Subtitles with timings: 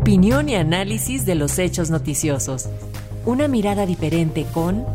[0.00, 2.70] Opinión y análisis de los hechos noticiosos.
[3.26, 4.86] Una mirada diferente con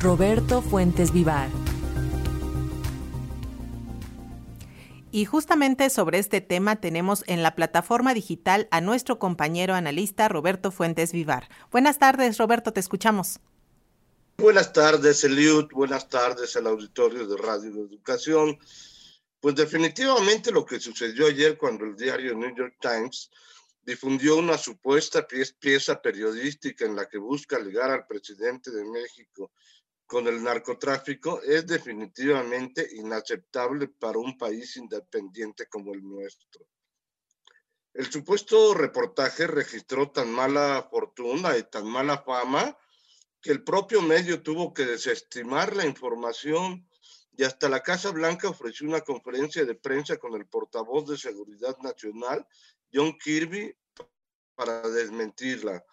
[0.00, 1.48] Roberto Fuentes Vivar.
[5.10, 10.70] Y justamente sobre este tema tenemos en la plataforma digital a nuestro compañero analista Roberto
[10.70, 11.48] Fuentes Vivar.
[11.70, 13.40] Buenas tardes, Roberto, te escuchamos.
[14.36, 15.68] Buenas tardes, Eliud.
[15.72, 18.58] Buenas tardes al auditorio de Radio de Educación.
[19.44, 23.30] Pues definitivamente lo que sucedió ayer cuando el diario New York Times
[23.82, 25.26] difundió una supuesta
[25.60, 29.52] pieza periodística en la que busca ligar al presidente de México
[30.06, 36.66] con el narcotráfico es definitivamente inaceptable para un país independiente como el nuestro.
[37.92, 42.74] El supuesto reportaje registró tan mala fortuna y tan mala fama
[43.42, 46.88] que el propio medio tuvo que desestimar la información
[47.36, 51.76] y hasta la Casa Blanca ofreció una conferencia de prensa con el portavoz de Seguridad
[51.78, 52.46] Nacional,
[52.92, 53.74] John Kirby,
[54.54, 55.84] para desmentirla.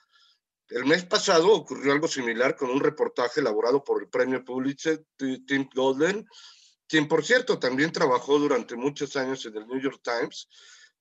[0.69, 5.67] El mes pasado ocurrió algo similar con un reportaje elaborado por el premio Pulitzer, Tim
[5.73, 6.25] Golden,
[6.87, 10.47] quien por cierto también trabajó durante muchos años en el New York Times,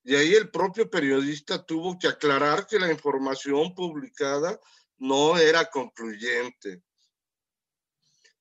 [0.02, 4.58] y ahí el propio periodista tuvo que aclarar que la información publicada
[4.98, 6.82] no era concluyente.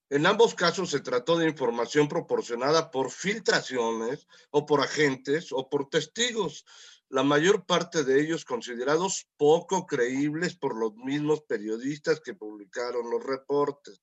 [0.10, 5.90] En ambos casos se trató de información proporcionada por filtraciones o por agentes o por
[5.90, 6.66] testigos,
[7.10, 13.24] la mayor parte de ellos considerados poco creíbles por los mismos periodistas que publicaron los
[13.24, 14.02] reportes.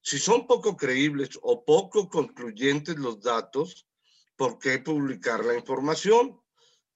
[0.00, 3.86] Si son poco creíbles o poco concluyentes los datos,
[4.36, 6.40] ¿por qué publicar la información?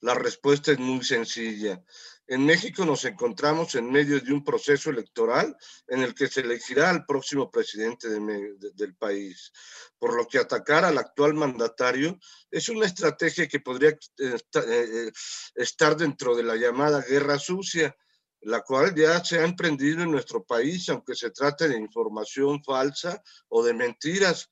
[0.01, 1.83] La respuesta es muy sencilla.
[2.31, 6.91] En México nos encontramos en medio de un proceso electoral en el que se elegirá
[6.91, 9.51] al próximo presidente del país,
[9.99, 12.19] por lo que atacar al actual mandatario
[12.51, 15.11] es una estrategia que podría eh, eh,
[15.55, 17.97] estar dentro de la llamada guerra sucia,
[18.43, 23.23] la cual ya se ha emprendido en nuestro país, aunque se trate de información falsa
[23.49, 24.51] o de mentiras,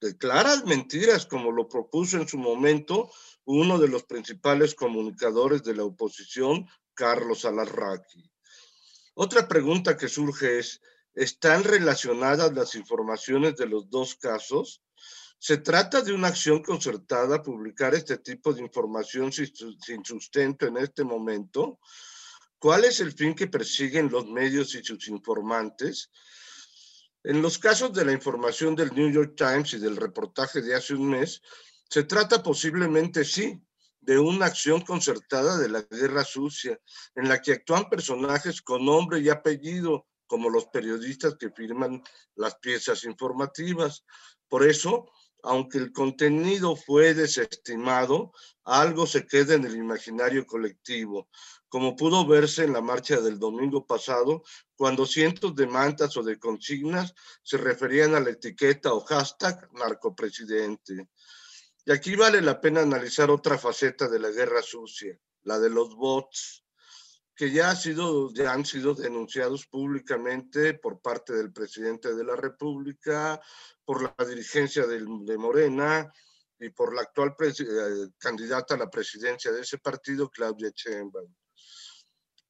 [0.00, 3.08] de claras mentiras, como lo propuso en su momento
[3.44, 6.68] uno de los principales comunicadores de la oposición,
[6.98, 8.28] Carlos Alarraqui.
[9.14, 10.80] Otra pregunta que surge es,
[11.14, 14.82] ¿están relacionadas las informaciones de los dos casos?
[15.38, 21.04] ¿Se trata de una acción concertada publicar este tipo de información sin sustento en este
[21.04, 21.78] momento?
[22.58, 26.10] ¿Cuál es el fin que persiguen los medios y sus informantes?
[27.22, 30.94] En los casos de la información del New York Times y del reportaje de hace
[30.94, 31.40] un mes,
[31.88, 33.62] se trata posiblemente sí
[34.08, 36.80] de una acción concertada de la guerra sucia,
[37.14, 42.02] en la que actúan personajes con nombre y apellido, como los periodistas que firman
[42.34, 44.06] las piezas informativas.
[44.48, 45.10] Por eso,
[45.42, 48.32] aunque el contenido fue desestimado,
[48.64, 51.28] algo se queda en el imaginario colectivo,
[51.68, 54.42] como pudo verse en la marcha del domingo pasado,
[54.74, 61.08] cuando cientos de mantas o de consignas se referían a la etiqueta o hashtag narcopresidente.
[61.88, 65.96] Y aquí vale la pena analizar otra faceta de la guerra sucia, la de los
[65.96, 66.62] bots,
[67.34, 72.36] que ya, ha sido, ya han sido denunciados públicamente por parte del presidente de la
[72.36, 73.40] República,
[73.86, 76.12] por la dirigencia de, Morena
[76.58, 81.34] y por la actual eh, candidata a la presidencia de ese partido, Claudia Sheinbaum.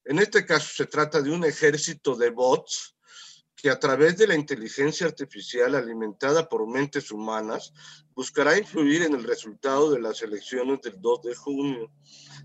[0.03, 2.93] En este caso se trata de un ejército de bots
[3.61, 7.73] que a través de la inteligencia artificial alimentada por mentes humanas
[8.13, 11.91] buscará influir en el resultado de las elecciones del 2 de junio.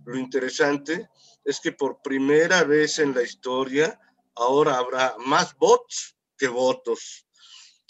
[0.05, 1.09] Lo interesante
[1.45, 3.99] es que por primera vez en la historia
[4.35, 7.27] ahora habrá más bots que votos.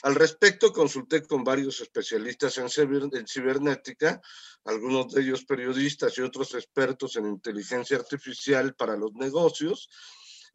[0.03, 2.69] Al respecto, consulté con varios especialistas en,
[3.27, 4.21] cibernética,
[4.67, 9.89] algunos de ellos periodistas y otros expertos en inteligencia artificial para los negocios,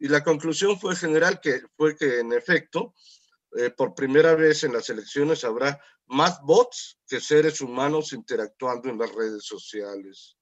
[0.00, 2.94] y la conclusión fue general que fue que en efecto,
[3.56, 8.98] eh, por primera vez en las elecciones habrá más bots que seres humanos interactuando en
[8.98, 10.36] las redes sociales.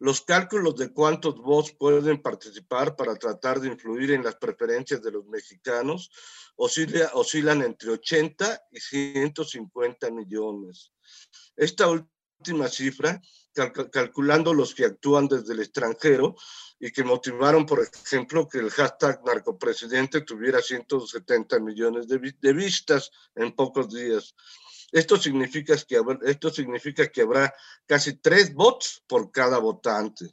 [0.00, 5.12] Los cálculos de cuántos bots pueden participar para tratar de influir en las preferencias de
[5.12, 6.10] los mexicanos
[6.56, 10.92] oscilan entre 80 y 150 millones.
[11.56, 13.20] Esta última cifra,
[13.90, 16.36] calculando los que actúan desde el extranjero,
[16.80, 23.52] y que motivaron, por ejemplo, que el hashtag narcopresidente tuviera 170 millones de, vistas en
[23.52, 24.34] pocos días.
[24.92, 27.52] Esto significa, que, esto significa que habrá
[27.86, 30.30] casi tres bots por cada votante.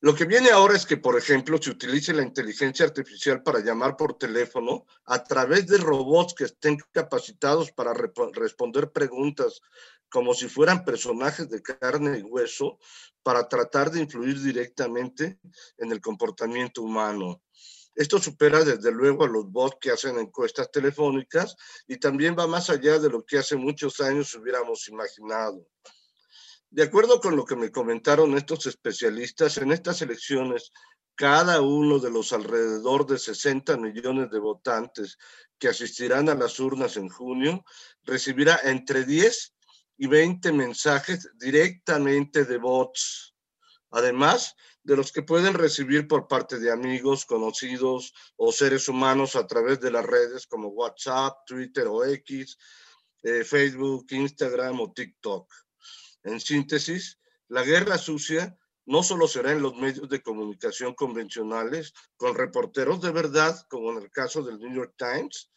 [0.00, 3.96] Lo que viene ahora es que, por ejemplo, se utilice la inteligencia artificial para llamar
[3.96, 9.60] por teléfono a través de robots que estén capacitados para responder preguntas
[10.08, 12.78] como si fueran personajes de carne y hueso
[13.22, 15.38] para tratar de influir directamente
[15.76, 17.42] en el comportamiento humano.
[17.94, 21.56] Esto supera desde luego a los bots que hacen encuestas telefónicas
[21.86, 25.66] y también va más allá de lo que hace muchos años hubiéramos imaginado.
[26.70, 30.70] De acuerdo con lo que me comentaron estos especialistas, en estas elecciones,
[31.14, 35.18] cada uno de los alrededor de 60 millones de votantes
[35.58, 37.64] que asistirán a las urnas en junio
[38.04, 39.54] recibirá entre 10
[39.98, 43.34] y 20 mensajes directamente de bots,
[43.90, 44.54] además
[44.84, 49.80] de los que pueden recibir por parte de amigos, conocidos o seres humanos a través
[49.80, 52.56] de las redes como WhatsApp, Twitter o X,
[53.22, 55.52] eh, Facebook, Instagram o TikTok.
[56.22, 57.18] En síntesis,
[57.48, 58.56] la guerra sucia
[58.86, 63.98] no solo será en los medios de comunicación convencionales, con reporteros de verdad, como en
[63.98, 65.50] el caso del New York Times,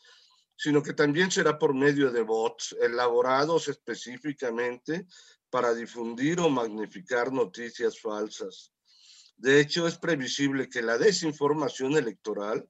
[0.61, 5.07] sino que también será por medio de bots elaborados específicamente
[5.49, 8.71] para difundir o magnificar noticias falsas.
[9.37, 12.69] De hecho, es previsible que la desinformación electoral,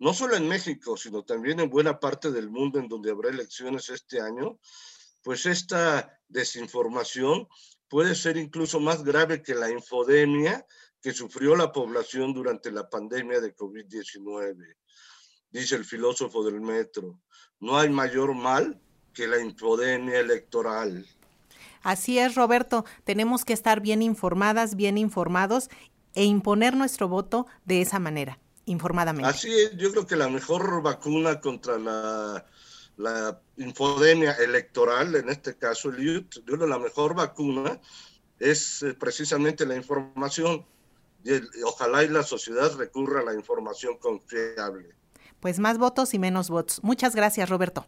[0.00, 3.88] no solo en México, sino también en buena parte del mundo en donde habrá elecciones
[3.88, 4.58] este año,
[5.22, 7.46] pues esta desinformación
[7.86, 10.66] puede ser incluso más grave que la infodemia
[11.00, 14.74] que sufrió la población durante la pandemia de COVID-19.
[15.50, 17.18] Dice el filósofo del metro,
[17.60, 18.80] no hay mayor mal
[19.12, 21.06] que la infodemia electoral.
[21.82, 25.70] Así es, Roberto, tenemos que estar bien informadas, bien informados
[26.14, 29.28] e imponer nuestro voto de esa manera, informadamente.
[29.28, 32.44] Así es, yo creo que la mejor vacuna contra la
[32.98, 37.80] la infodemia electoral, en este caso el youth, yo la mejor vacuna
[38.38, 40.66] es eh, precisamente la información.
[41.24, 41.32] Y,
[41.64, 44.96] ojalá y la sociedad recurra a la información confiable.
[45.40, 46.80] Pues más votos y menos votos.
[46.82, 47.86] Muchas gracias, Roberto.